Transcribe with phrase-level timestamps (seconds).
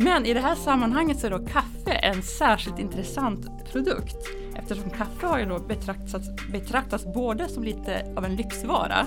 [0.00, 4.16] Men i det här sammanhanget så är då kaffe en särskilt intressant produkt
[4.54, 9.06] eftersom kaffe har ju då betraktats, betraktats både som lite av en lyxvara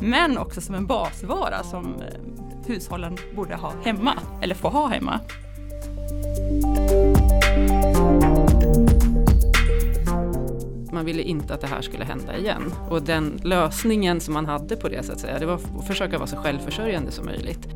[0.00, 5.20] men också som en basvara som eh, hushållen borde ha hemma eller få ha hemma.
[10.98, 12.74] Man ville inte att det här skulle hända igen.
[12.90, 16.18] Och den lösningen som man hade på det, så att säga, det var att försöka
[16.18, 17.68] vara så självförsörjande som möjligt.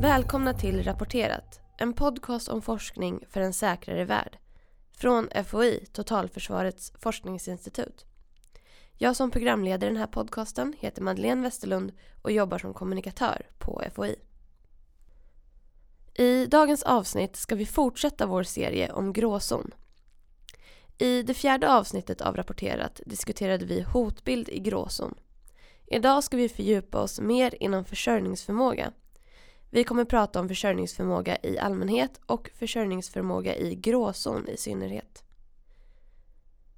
[0.00, 4.38] Välkomna till Rapporterat, en podcast om forskning för en säkrare värld.
[4.96, 8.04] Från FOI, Totalförsvarets forskningsinstitut.
[8.98, 14.16] Jag som programleder den här podcasten heter Madeleine Westerlund och jobbar som kommunikatör på FOI.
[16.14, 19.74] I dagens avsnitt ska vi fortsätta vår serie om gråzon.
[20.98, 25.14] I det fjärde avsnittet av Rapporterat diskuterade vi hotbild i gråzon.
[25.86, 28.92] Idag ska vi fördjupa oss mer inom försörjningsförmåga.
[29.70, 35.22] Vi kommer prata om försörjningsförmåga i allmänhet och försörjningsförmåga i gråzon i synnerhet.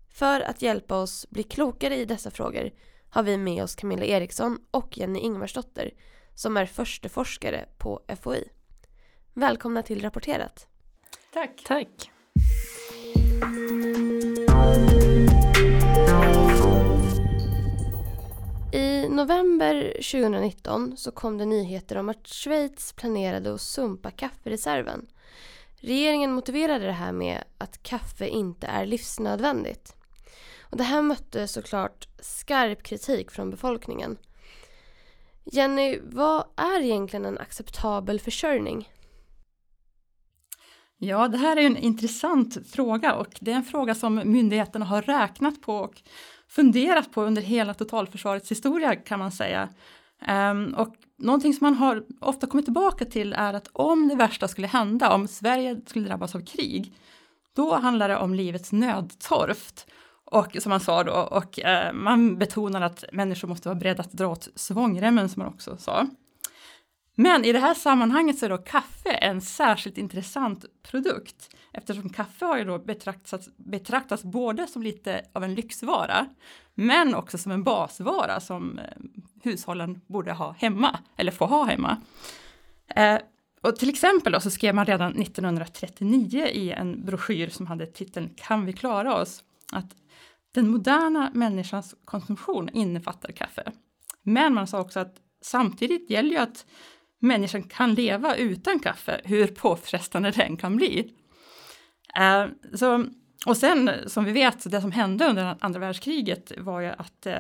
[0.09, 2.71] För att hjälpa oss bli klokare i dessa frågor
[3.09, 5.91] har vi med oss Camilla Eriksson och Jenny Ingvarsdotter
[6.35, 8.49] som är försteforskare på FOI.
[9.39, 10.67] Välkomna till Rapporterat.
[11.33, 11.63] Tack!
[11.67, 12.11] Tack!
[18.73, 25.07] I november 2019 så kom det nyheter om att Schweiz planerade att sumpa kaffereserven.
[25.77, 29.97] Regeringen motiverade det här med att kaffe inte är livsnödvändigt.
[30.61, 34.19] Och det här mötte såklart skarp kritik från befolkningen.
[35.45, 38.89] Jenny, vad är egentligen en acceptabel försörjning?
[40.99, 45.03] Ja, det här är en intressant fråga och det är en fråga som myndigheterna har
[45.03, 46.03] räknat på och
[46.49, 49.69] funderat på under hela totalförsvarets historia kan man säga.
[50.29, 54.49] Um, och någonting som man har ofta kommit tillbaka till är att om det värsta
[54.49, 56.93] skulle hända, om Sverige skulle drabbas av krig,
[57.57, 59.87] då handlar det om livets nödtorft.
[60.25, 64.13] Och som man sa då, och eh, man betonar att människor måste vara beredda att
[64.13, 66.07] dra åt svångremmen som man också sa.
[67.19, 72.45] Men i det här sammanhanget så är då kaffe en särskilt intressant produkt eftersom kaffe
[72.45, 76.27] har ju då betraktats, betraktats både som lite av en lyxvara
[76.75, 78.85] men också som en basvara som eh,
[79.43, 81.97] hushållen borde ha hemma eller få ha hemma.
[82.89, 83.19] Eh,
[83.61, 88.31] och till exempel då så skrev man redan 1939 i en broschyr som hade titeln
[88.37, 89.43] Kan vi klara oss?
[89.73, 89.97] att
[90.53, 93.73] den moderna människans konsumtion innefattar kaffe.
[94.23, 96.67] Men man sa också att samtidigt gäller ju att
[97.19, 101.15] människan kan leva utan kaffe, hur påfrestande den kan bli.
[102.19, 103.07] Eh, så,
[103.47, 107.39] och sen som vi vet, det som hände under andra världskriget var ju att eh,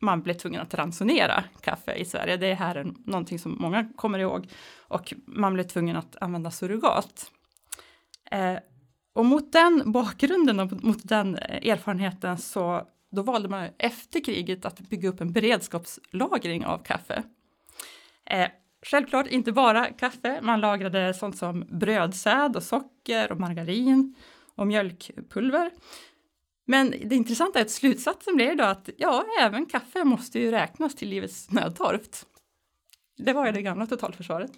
[0.00, 2.36] man blev tvungen att ransonera kaffe i Sverige.
[2.36, 4.48] Det här är någonting som många kommer ihåg.
[4.88, 7.30] Och man blev tvungen att använda surrogat.
[8.30, 8.56] Eh,
[9.12, 14.64] och mot den bakgrunden och mot den eh, erfarenheten så då valde man efter kriget
[14.64, 17.22] att bygga upp en beredskapslagring av kaffe.
[18.30, 18.48] Eh,
[18.90, 24.14] självklart inte bara kaffe, man lagrade sånt som brödsäd och socker och margarin
[24.54, 25.70] och mjölkpulver.
[26.66, 30.94] Men det intressanta är att slutsatsen blev då att ja, även kaffe måste ju räknas
[30.94, 32.26] till livets nödtorft.
[33.16, 34.52] Det var ju det gamla totalförsvaret.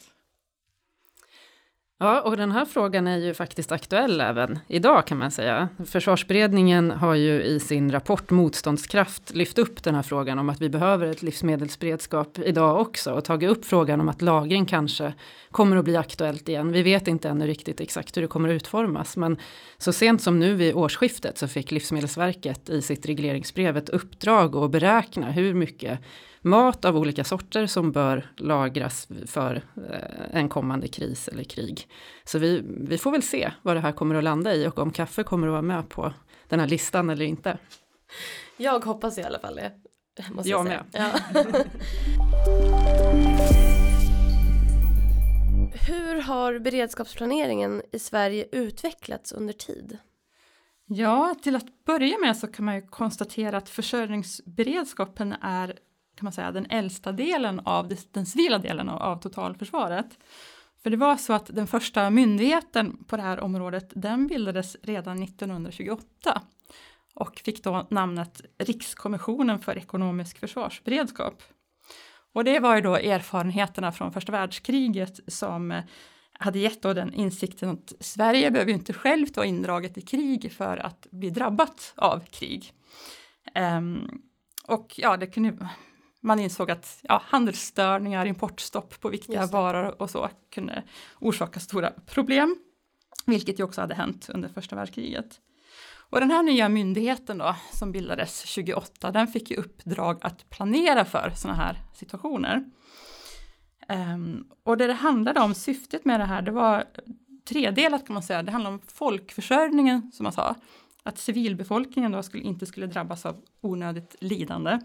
[2.00, 5.68] Ja, och den här frågan är ju faktiskt aktuell även idag kan man säga.
[5.86, 10.68] Försvarsberedningen har ju i sin rapport Motståndskraft lyft upp den här frågan om att vi
[10.68, 15.14] behöver ett livsmedelsberedskap idag också och tagit upp frågan om att lagring kanske
[15.50, 16.72] kommer att bli aktuellt igen.
[16.72, 19.36] Vi vet inte ännu riktigt exakt hur det kommer att utformas, men
[19.78, 24.70] så sent som nu vid årsskiftet så fick Livsmedelsverket i sitt regleringsbrev ett uppdrag att
[24.70, 26.00] beräkna hur mycket
[26.42, 31.88] mat av olika sorter som bör lagras för eh, en kommande kris eller krig.
[32.24, 34.90] Så vi, vi får väl se vad det här kommer att landa i och om
[34.90, 36.12] kaffe kommer att vara med på
[36.48, 37.58] den här listan eller inte.
[38.56, 39.72] Jag hoppas i alla fall det.
[40.30, 40.84] Måste jag, jag med.
[40.92, 41.12] Ja.
[45.88, 49.98] Hur har beredskapsplaneringen i Sverige utvecklats under tid?
[50.86, 55.78] Ja, till att börja med så kan man ju konstatera att försörjningsberedskapen är
[56.18, 60.18] kan man säga, den äldsta delen av den civila delen av, av totalförsvaret.
[60.82, 65.22] För det var så att den första myndigheten på det här området, den bildades redan
[65.22, 66.42] 1928
[67.14, 71.42] och fick då namnet Rikskommissionen för ekonomisk försvarsberedskap.
[72.32, 75.84] Och det var ju då erfarenheterna från första världskriget som eh,
[76.32, 80.76] hade gett då den insikten att Sverige behöver inte självt vara indraget i krig för
[80.76, 82.72] att bli drabbat av krig.
[83.78, 84.22] Um,
[84.66, 85.68] och ja, det kunde,
[86.20, 90.82] man insåg att ja, handelsstörningar, importstopp på viktiga varor och så kunde
[91.20, 92.56] orsaka stora problem,
[93.26, 95.40] vilket ju också hade hänt under första världskriget.
[96.10, 101.04] Och den här nya myndigheten då, som bildades 28, den fick ju uppdrag att planera
[101.04, 102.64] för sådana här situationer.
[103.88, 106.84] Um, och det det handlade om, syftet med det här, det var
[107.48, 108.42] tredelat kan man säga.
[108.42, 110.54] Det handlar om folkförsörjningen, som man sa.
[111.02, 114.78] Att civilbefolkningen då skulle, inte skulle drabbas av onödigt lidande.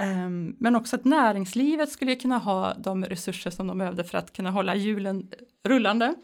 [0.00, 4.32] Ehm, men också att näringslivet skulle kunna ha de resurser som de behövde för att
[4.32, 5.30] kunna hålla hjulen
[5.64, 6.14] rullande.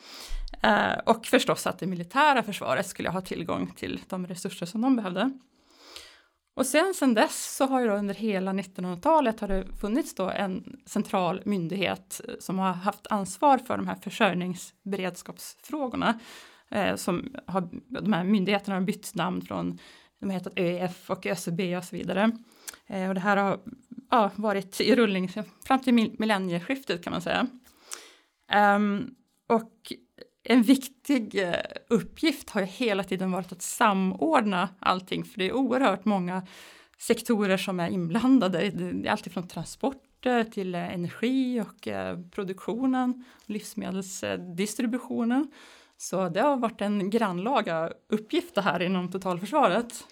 [0.62, 4.96] Eh, och förstås att det militära försvaret skulle ha tillgång till de resurser som de
[4.96, 5.38] behövde.
[6.54, 10.30] Och sen sen dess så har ju då under hela 1900-talet har det funnits då
[10.30, 16.20] en central myndighet eh, som har haft ansvar för de här försörjningsberedskapsfrågorna.
[16.70, 19.78] Eh, som har, de här myndigheterna har bytt namn från,
[20.20, 22.32] de har hetat ÖEF och ÖCB och så vidare.
[22.86, 23.60] Eh, och det här har
[24.10, 25.30] ja, varit i rullning
[25.64, 27.46] fram till millennieskiftet kan man säga.
[28.76, 29.14] Um,
[29.46, 29.92] och
[30.48, 31.54] en viktig eh,
[31.88, 36.46] uppgift har ju hela tiden varit att samordna allting, för det är oerhört många
[36.98, 38.70] sektorer som är inblandade.
[38.70, 45.52] Det är alltifrån transporter till eh, energi och eh, produktionen, livsmedelsdistributionen.
[45.98, 50.04] Så det har varit en grannlaga uppgift det här inom totalförsvaret.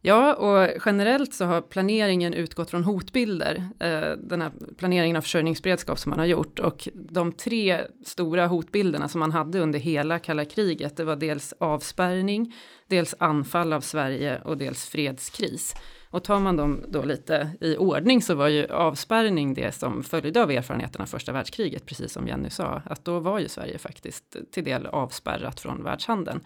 [0.00, 5.98] Ja, och generellt så har planeringen utgått från hotbilder, eh, den här planeringen av försörjningsberedskap
[5.98, 6.58] som man har gjort.
[6.58, 11.54] Och de tre stora hotbilderna som man hade under hela kalla kriget, det var dels
[11.60, 12.54] avspärrning,
[12.86, 15.74] dels anfall av Sverige och dels fredskris.
[16.10, 20.42] Och tar man dem då lite i ordning så var ju avspärrning det som följde
[20.42, 24.36] av erfarenheterna av första världskriget, precis som Jenny sa, att då var ju Sverige faktiskt
[24.52, 26.40] till del avspärrat från världshandeln.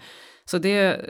[0.45, 1.01] Så det,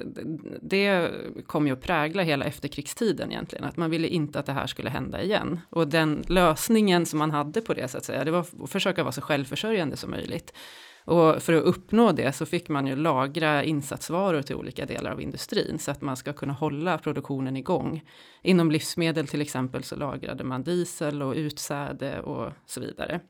[0.63, 1.11] det
[1.47, 4.91] kom ju att prägla hela efterkrigstiden egentligen, att man ville inte att det här skulle
[4.91, 5.61] hända igen.
[5.71, 9.03] Och den lösningen som man hade på det så att säga, det var att försöka
[9.03, 10.53] vara så självförsörjande som möjligt.
[11.05, 15.21] Och för att uppnå det så fick man ju lagra insatsvaror till olika delar av
[15.21, 18.03] industrin så att man ska kunna hålla produktionen igång.
[18.43, 23.21] Inom livsmedel till exempel så lagrade man diesel och utsäde och så vidare.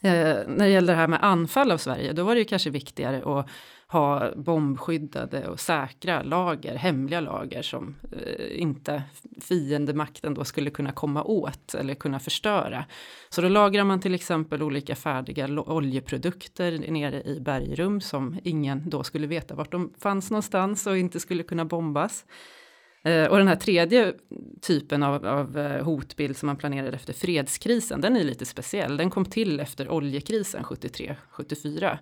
[0.00, 2.70] Eh, när det gäller det här med anfall av Sverige, då var det ju kanske
[2.70, 3.48] viktigare att
[3.88, 9.02] ha bombskyddade och säkra lager, hemliga lager som eh, inte
[9.40, 12.84] fiendemakten då skulle kunna komma åt eller kunna förstöra.
[13.28, 19.04] Så då lagrar man till exempel olika färdiga oljeprodukter nere i bergrum som ingen då
[19.04, 22.24] skulle veta vart de fanns någonstans och inte skulle kunna bombas.
[23.04, 24.14] Eh, och den här tredje
[24.62, 28.96] typen av, av, eh, hotbild som man planerade efter fredskrisen, den är lite speciell.
[28.96, 31.98] Den kom till efter oljekrisen 73-74.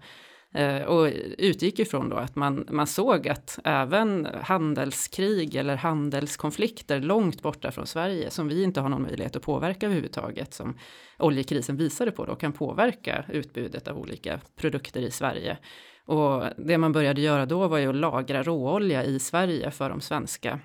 [0.55, 7.43] Eh, och utgick ifrån då att man, man såg att även handelskrig eller handelskonflikter långt
[7.43, 10.79] borta från Sverige som vi inte har någon möjlighet att påverka överhuvudtaget som
[11.19, 15.59] oljekrisen visade på då kan påverka utbudet av olika produkter i Sverige.
[16.07, 20.01] Och det man började göra då var ju att lagra råolja i Sverige för de
[20.01, 20.61] svenska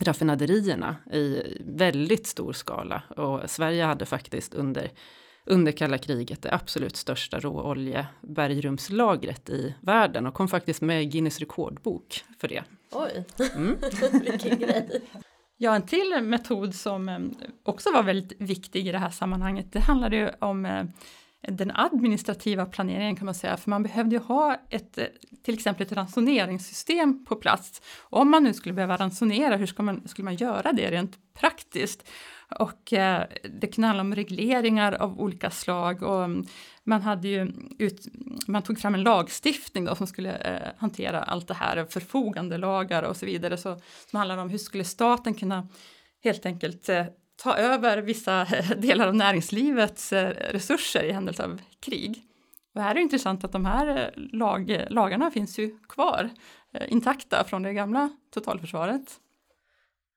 [0.00, 4.90] raffinaderierna i väldigt stor skala och Sverige hade faktiskt under
[5.50, 11.38] under kalla kriget det absolut största råoljebergrumslagret i världen och kom faktiskt med i Guinness
[11.38, 12.64] rekordbok för det.
[12.92, 13.24] Oj,
[13.54, 13.76] mm.
[14.22, 15.02] vilken grej.
[15.56, 17.18] Ja, en till metod som eh,
[17.62, 20.84] också var väldigt viktig i det här sammanhanget, det handlade ju om eh,
[21.48, 25.04] den administrativa planeringen kan man säga, för man behövde ju ha ett, eh,
[25.42, 27.82] till exempel ett ransoneringssystem på plats.
[28.00, 32.08] Om man nu skulle behöva ransonera, hur ska man, skulle man göra det rent praktiskt?
[32.58, 33.24] Och eh,
[33.60, 36.46] det kan handla om regleringar av olika slag och mm,
[36.84, 38.06] man hade ju ut,
[38.46, 43.02] man tog fram en lagstiftning då som skulle eh, hantera allt det här, förfogande lagar
[43.02, 43.80] och så vidare, så,
[44.10, 45.68] som handlar om hur skulle staten kunna
[46.22, 47.04] helt enkelt eh,
[47.42, 52.22] ta över vissa eh, delar av näringslivets eh, resurser i händelse av krig.
[52.74, 56.30] Och här är det intressant att de här eh, lag, lagarna finns ju kvar
[56.88, 59.20] intakta från det gamla totalförsvaret.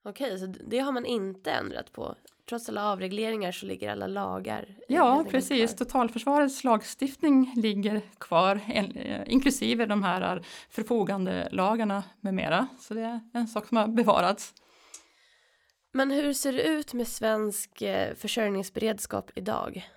[0.06, 2.14] Okej, så det har man inte ändrat på?
[2.48, 4.76] Trots alla avregleringar så ligger alla lagar?
[4.88, 5.70] Ja, precis.
[5.70, 5.78] Kvar.
[5.78, 8.60] Totalförsvarets lagstiftning ligger kvar,
[9.26, 12.66] inklusive de här förfogandelagarna med mera.
[12.80, 14.54] Så det är en sak som har bevarats.
[15.92, 19.88] Men hur ser det ut med svensk eh, försörjningsberedskap idag?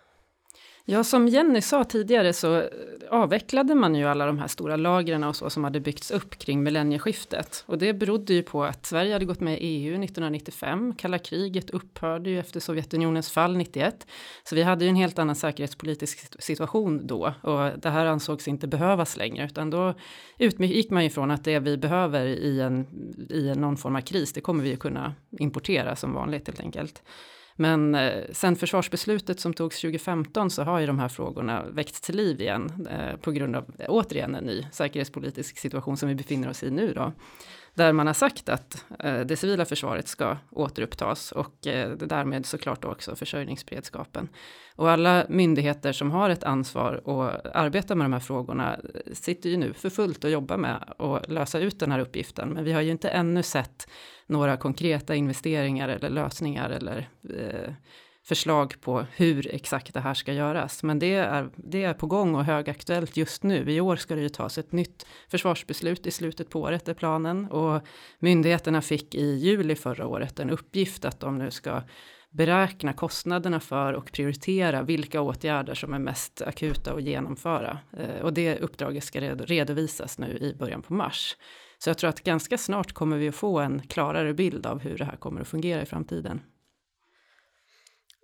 [0.89, 2.63] Ja, som Jenny sa tidigare så
[3.10, 6.63] avvecklade man ju alla de här stora lagren och så som hade byggts upp kring
[6.63, 7.63] millennieskiftet.
[7.67, 10.96] Och det berodde ju på att Sverige hade gått med i EU 1995.
[10.98, 14.08] Kalla kriget upphörde ju efter Sovjetunionens fall 91.
[14.44, 17.34] Så vi hade ju en helt annan säkerhetspolitisk situation då.
[17.41, 19.46] Och det här ansågs inte behövas längre.
[19.46, 19.94] Utan då
[20.38, 22.88] utgick man ju från att det vi behöver i, en,
[23.29, 27.01] i någon form av kris, det kommer vi ju kunna importera som vanligt helt enkelt.
[27.59, 32.15] Men eh, sen försvarsbeslutet som togs 2015 så har ju de här frågorna väckts till
[32.15, 36.63] liv igen eh, på grund av återigen en ny säkerhetspolitisk situation som vi befinner oss
[36.63, 37.13] i nu då.
[37.77, 42.86] Där man har sagt att eh, det civila försvaret ska återupptas och eh, därmed såklart
[42.86, 44.29] också försörjningsberedskapen.
[44.75, 49.50] Och alla myndigheter som har ett ansvar och arbetar med de här frågorna eh, sitter
[49.50, 52.50] ju nu för fullt och jobbar med att lösa ut den här uppgiften.
[52.50, 53.88] Men vi har ju inte ännu sett
[54.27, 57.74] några konkreta investeringar eller lösningar eller eh,
[58.27, 60.84] förslag på hur exakt det här ska göras.
[60.84, 63.72] Men det är, det är på gång och högaktuellt just nu.
[63.72, 67.46] I år ska det ju tas ett nytt försvarsbeslut i slutet på året är planen
[67.46, 67.81] och
[68.19, 71.81] myndigheterna fick i juli förra året en uppgift att de nu ska
[72.29, 77.79] beräkna kostnaderna för och prioritera vilka åtgärder som är mest akuta att genomföra.
[77.98, 81.36] Eh, och det uppdraget ska redovisas nu i början på mars.
[81.77, 84.98] Så jag tror att ganska snart kommer vi att få en klarare bild av hur
[84.98, 86.41] det här kommer att fungera i framtiden.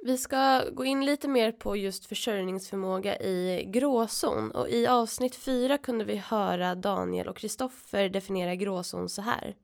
[0.06, 5.78] Vi ska gå in lite mer på just försörjningsförmåga i gråzon och i avsnitt fyra
[5.78, 9.56] kunde vi höra Daniel och Kristoffer definiera gråzon så här.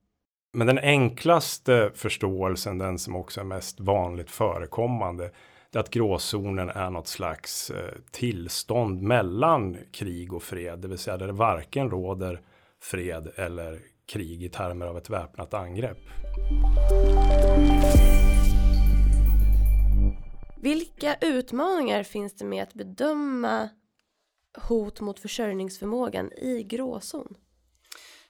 [0.54, 5.32] Men den enklaste förståelsen, den som också är mest vanligt förekommande,
[5.72, 10.98] det är att gråzonen är något slags eh, tillstånd mellan krig och fred, det vill
[10.98, 12.42] säga där det varken råder
[12.82, 13.80] fred eller
[14.12, 16.00] krig i termer av ett väpnat angrepp.
[20.62, 23.70] Vilka utmaningar finns det med att bedöma
[24.70, 27.36] hot mot försörjningsförmågan i gråzon?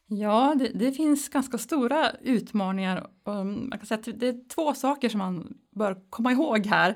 [0.06, 3.10] Ja, det, det, finns ganska stora utmaningar.
[3.26, 6.96] Um, man kan säga att det är två saker som man bör komma ihåg här.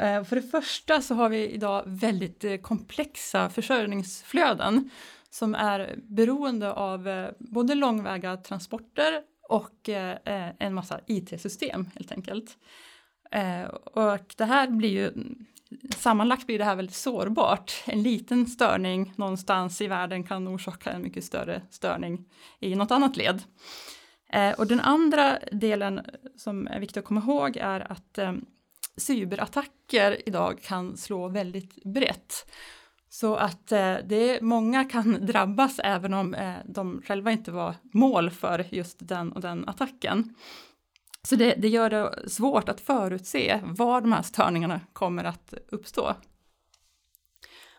[0.00, 4.90] Eh, för det första så har vi idag väldigt eh, komplexa försörjningsflöden
[5.30, 9.88] som är beroende av eh, både långväga transporter och
[10.58, 12.56] en massa IT-system helt enkelt.
[13.30, 15.12] Eh, och det här blir ju
[15.96, 17.72] sammanlagt blir det här väldigt sårbart.
[17.86, 22.24] En liten störning någonstans i världen kan orsaka en mycket större störning
[22.60, 23.42] i något annat led.
[24.32, 26.00] Eh, och den andra delen
[26.36, 28.32] som är viktig att komma ihåg är att eh,
[28.96, 32.50] cyberattacker idag kan slå väldigt brett.
[33.08, 38.30] Så att eh, det många kan drabbas även om eh, de själva inte var mål
[38.30, 40.34] för just den och den attacken.
[41.26, 46.14] Så det, det gör det svårt att förutse var de här störningarna kommer att uppstå.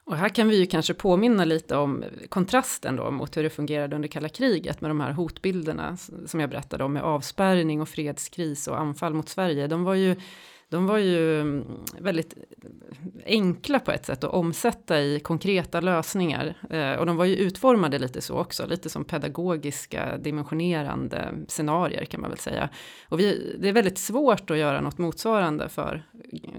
[0.03, 3.95] Och här kan vi ju kanske påminna lite om kontrasten då mot hur det fungerade
[3.95, 8.67] under kalla kriget med de här hotbilderna som jag berättade om med avspärrning och fredskris
[8.67, 9.67] och anfall mot Sverige.
[9.67, 10.15] De var ju
[10.69, 11.65] de var ju mm,
[11.99, 12.35] väldigt
[13.25, 16.55] enkla på ett sätt att omsätta i konkreta lösningar.
[16.69, 22.21] Eh, och de var ju utformade lite så också, lite som pedagogiska dimensionerande scenarier kan
[22.21, 22.69] man väl säga.
[23.09, 26.03] Och vi, det är väldigt svårt att göra något motsvarande för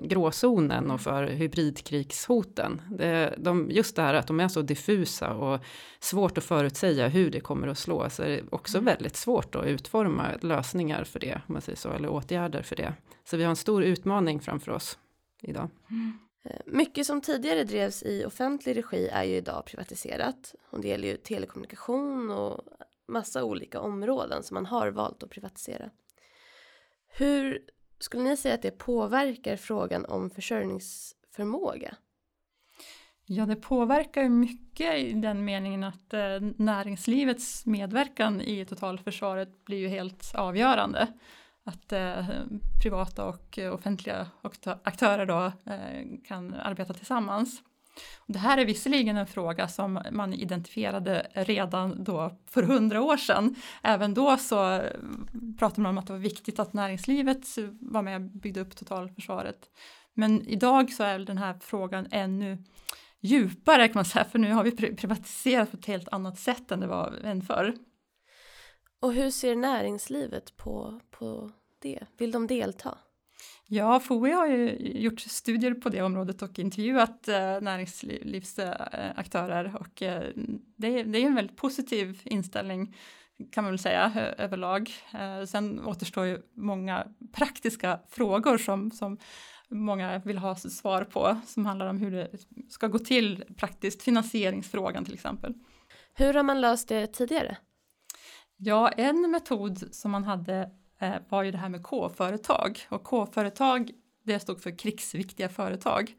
[0.02, 2.82] gråzonen och för hybridkrigshoten.
[2.90, 5.60] Det, de, just det här att de är så diffusa och
[6.00, 9.66] svårt att förutsäga hur det kommer att slå, så är det också väldigt svårt att
[9.66, 12.94] utforma lösningar för det, om man säger så, eller åtgärder för det.
[13.30, 14.98] Så vi har en stor utmaning framför oss
[15.42, 15.70] idag.
[15.90, 16.18] Mm.
[16.66, 20.54] Mycket som tidigare drevs i offentlig regi är ju idag privatiserat.
[20.70, 22.64] Och det gäller ju telekommunikation och
[23.08, 25.90] massa olika områden som man har valt att privatisera.
[27.08, 27.60] Hur
[27.98, 31.96] skulle ni säga att det påverkar frågan om försörjningsförmåga?
[33.24, 39.88] Ja, det påverkar mycket i den meningen att eh, näringslivets medverkan i totalförsvaret blir ju
[39.88, 41.08] helt avgörande
[41.68, 42.26] att eh,
[42.82, 44.26] privata och eh, offentliga
[44.82, 47.62] aktörer då eh, kan arbeta tillsammans.
[48.26, 53.54] Det här är visserligen en fråga som man identifierade redan då för hundra år sedan.
[53.82, 54.92] Även då så eh,
[55.58, 57.46] pratade man om att det var viktigt att näringslivet
[57.80, 59.58] var med och byggde upp totalförsvaret.
[60.14, 62.58] Men idag så är den här frågan ännu
[63.20, 66.80] djupare kan man säga, för nu har vi privatiserat på ett helt annat sätt än
[66.80, 67.75] det var än förr.
[69.00, 72.06] Och hur ser näringslivet på, på det?
[72.18, 72.98] Vill de delta?
[73.66, 80.22] Ja, FOI har ju gjort studier på det området och intervjuat eh, näringslivsaktörer och eh,
[80.76, 82.96] det, det, är en väldigt positiv inställning
[83.52, 84.90] kan man väl säga överlag.
[85.14, 89.18] Eh, sen återstår ju många praktiska frågor som, som
[89.68, 92.30] många vill ha svar på som handlar om hur det
[92.68, 95.54] ska gå till praktiskt, finansieringsfrågan till exempel.
[96.14, 97.56] Hur har man löst det tidigare?
[98.60, 103.90] Ja, en metod som man hade eh, var ju det här med K-företag och K-företag
[104.24, 106.14] det stod för krigsviktiga företag.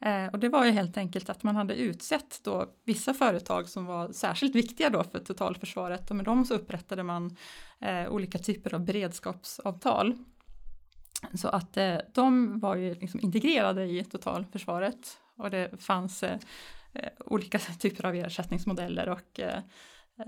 [0.00, 3.86] Eh, och det var ju helt enkelt att man hade utsett då vissa företag som
[3.86, 7.36] var särskilt viktiga då för totalförsvaret och med dem så upprättade man
[7.80, 10.14] eh, olika typer av beredskapsavtal.
[11.34, 11.78] Så att
[12.14, 16.24] de var ju liksom integrerade i totalförsvaret och det fanns
[17.18, 19.40] olika typer av ersättningsmodeller och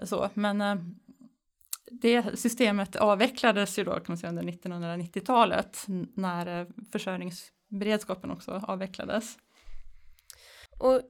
[0.04, 0.30] så.
[0.34, 0.60] Men
[2.02, 5.84] det systemet avvecklades ju då kan man säga under 1990-talet
[6.14, 9.38] när försörjningsberedskapen också avvecklades.
[10.78, 11.00] Och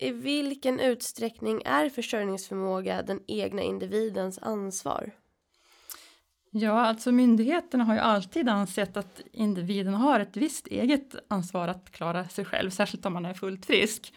[0.00, 5.12] i vilken utsträckning är försörjningsförmåga den egna individens ansvar?
[6.50, 11.90] Ja, alltså myndigheterna har ju alltid ansett att individen har ett visst eget ansvar att
[11.90, 14.14] klara sig själv, särskilt om man är fullt frisk.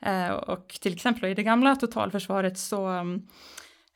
[0.00, 3.28] Eh, och till exempel i det gamla totalförsvaret så um,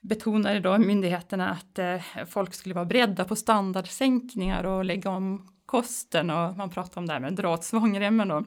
[0.02, 6.30] betonade då myndigheterna att eh, folk skulle vara beredda på standardsänkningar och lägga om kosten
[6.30, 8.44] och man pratar om det här med dra åt svångremmen då.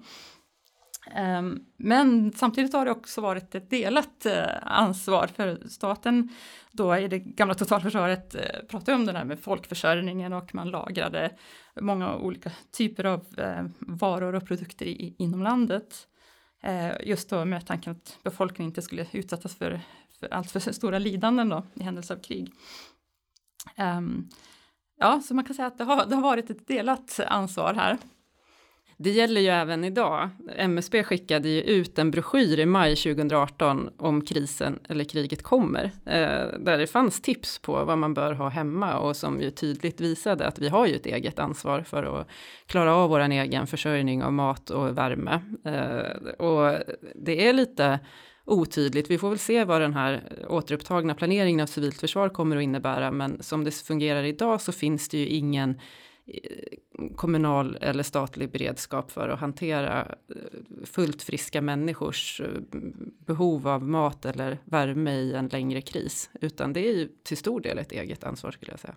[1.12, 6.30] Ehm, men samtidigt har det också varit ett delat eh, ansvar för staten.
[6.72, 11.32] Då i det gamla totalförsvaret eh, pratade om det där med folkförsörjningen och man lagrade
[11.82, 14.86] många olika typer av eh, varor och produkter
[15.22, 16.08] inom landet.
[16.64, 19.82] Eh, just då med tanken att befolkningen inte skulle utsättas för,
[20.20, 22.52] för allt för stora lidanden då i händelse av krig.
[23.78, 24.30] Um,
[24.98, 27.98] ja, så man kan säga att det har, det har varit ett delat ansvar här.
[28.98, 30.30] Det gäller ju även idag.
[30.58, 35.84] MSB skickade ju ut en broschyr i maj 2018 om krisen eller kriget kommer.
[36.06, 40.02] Eh, där det fanns tips på vad man bör ha hemma och som ju tydligt
[40.02, 42.28] visade att vi har ju ett eget ansvar för att
[42.66, 45.42] klara av våran egen försörjning av mat och värme.
[45.66, 46.78] Eh, och
[47.16, 48.00] det är lite
[48.46, 49.10] otydligt.
[49.10, 52.64] Vi får väl se vad den här eh, återupptagna planeringen av civilt försvar kommer att
[52.64, 55.70] innebära, men som det fungerar idag så finns det ju ingen
[56.28, 62.42] eh, kommunal eller statlig beredskap för att hantera eh, fullt friska människors
[63.26, 67.62] behov av mat eller värme i en längre kris, utan det är ju till stor
[67.62, 68.96] del ett eget ansvar skulle jag säga.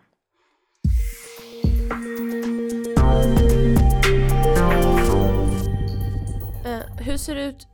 [7.00, 7.66] Hur ser det ut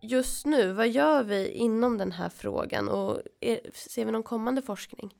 [0.00, 0.72] just nu?
[0.72, 5.14] Vad gör vi inom den här frågan och är, ser vi någon kommande forskning?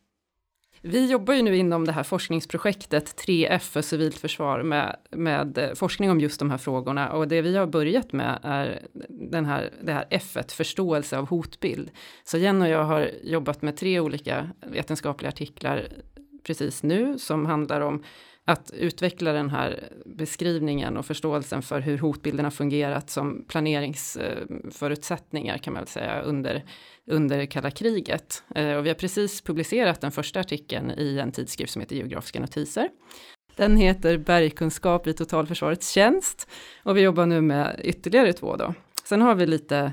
[0.82, 5.74] Vi jobbar ju nu inom det här forskningsprojektet 3F för civilt försvar med, med eh,
[5.74, 9.72] forskning om just de här frågorna och det vi har börjat med är den här,
[9.82, 11.90] det här F, förståelse av hotbild.
[12.24, 15.88] Så Jenny och jag har jobbat med tre olika vetenskapliga artiklar
[16.42, 18.02] precis nu som handlar om
[18.44, 25.72] att utveckla den här beskrivningen och förståelsen för hur hotbilden har fungerat som planeringsförutsättningar kan
[25.72, 26.64] man väl säga under,
[27.06, 28.42] under kalla kriget.
[28.54, 32.40] Eh, och vi har precis publicerat den första artikeln i en tidskrift som heter Geografiska
[32.40, 32.88] notiser.
[33.56, 36.48] Den heter Bergkunskap i totalförsvarets tjänst
[36.82, 38.74] och vi jobbar nu med ytterligare två då.
[39.04, 39.92] Sen har vi lite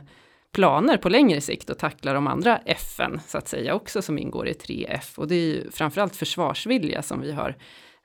[0.52, 4.48] planer på längre sikt att tackla de andra F'n så att säga också som ingår
[4.48, 7.56] i 3F och det är ju framförallt försvarsvilja som vi har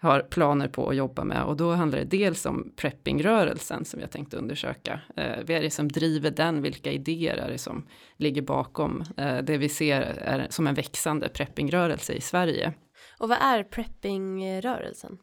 [0.02, 4.10] har planer på att jobba med och då handlar det dels om preppingrörelsen som jag
[4.10, 5.00] tänkte undersöka.
[5.16, 6.62] Eh, vad är det som driver den?
[6.62, 7.86] Vilka idéer är det som
[8.16, 12.72] ligger bakom eh, det vi ser är som en växande preppingrörelse i Sverige?
[13.18, 15.18] Och vad är preppingrörelsen?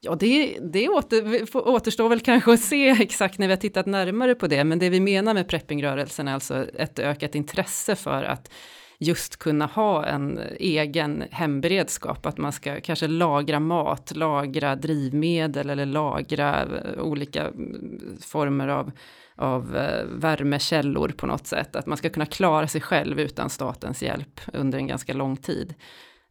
[0.00, 4.34] Ja, det, det åter, återstår väl kanske att se exakt när vi har tittat närmare
[4.34, 8.50] på det, men det vi menar med preppingrörelsen är alltså ett ökat intresse för att
[8.98, 15.86] just kunna ha en egen hemberedskap, att man ska kanske lagra mat, lagra drivmedel eller
[15.86, 18.92] lagra eh, olika mm, former av
[19.36, 24.02] av eh, värmekällor på något sätt, att man ska kunna klara sig själv utan statens
[24.02, 25.74] hjälp under en ganska lång tid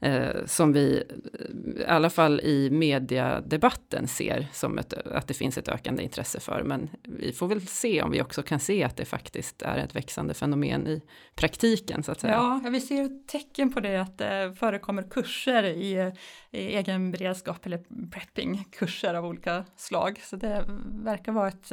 [0.06, 5.58] eh, som vi, eh, i alla fall i mediedebatten, ser som ett, att det finns
[5.58, 6.63] ett ökande intresse för.
[6.63, 9.96] Men vi får väl se om vi också kan se att det faktiskt är ett
[9.96, 11.02] växande fenomen i
[11.36, 12.34] praktiken, så att säga.
[12.34, 16.12] Ja, vi ser tecken på det, att det förekommer kurser i,
[16.52, 20.22] i egen beredskap eller prepping, kurser av olika slag.
[20.24, 20.65] Så det
[21.04, 21.72] verkar vara ett,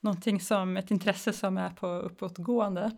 [0.00, 2.90] någonting som, ett intresse som är på uppåtgående.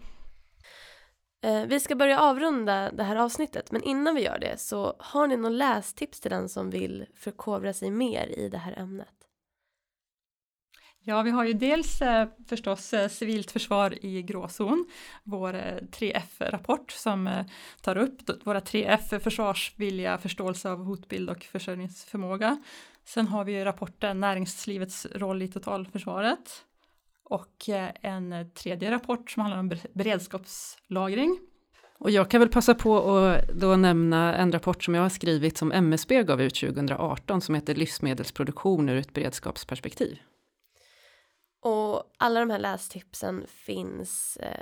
[1.42, 5.26] Eh, vi ska börja avrunda det här avsnittet men innan vi gör det så har
[5.26, 9.08] ni någon lästips till den som vill förkovra sig mer i det här ämnet?
[11.04, 14.86] Ja, vi har ju dels eh, förstås eh, civilt försvar i gråzon,
[15.24, 15.52] vår
[15.92, 17.44] 3F-rapport som
[17.80, 22.62] tar upp våra 3F, försvarsvilja, förståelse av hotbild och försörjningsförmåga.
[23.04, 26.64] Sen har vi rapporten Näringslivets roll i totalförsvaret
[27.24, 31.38] och eh, en tredje rapport som handlar om beredskapslagring.
[31.98, 35.58] Och jag kan väl passa på att då nämna en rapport som jag har skrivit
[35.58, 40.18] som MSB gav ut 2018 som heter Livsmedelsproduktion ur ett beredskapsperspektiv.
[41.60, 44.60] Och alla de här lästipsen finns eh,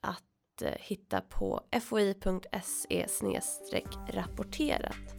[0.00, 3.06] att eh, hitta på foi.se
[4.12, 5.14] rapporterat.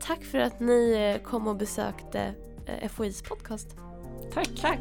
[0.00, 2.34] Tack för att ni kom och besökte
[2.90, 3.76] FOIs podcast.
[4.32, 4.80] Tack, tack.